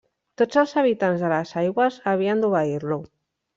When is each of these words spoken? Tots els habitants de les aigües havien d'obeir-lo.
Tots 0.41 0.57
els 0.61 0.73
habitants 0.81 1.21
de 1.27 1.29
les 1.35 1.53
aigües 1.63 2.01
havien 2.15 2.43
d'obeir-lo. 2.47 3.01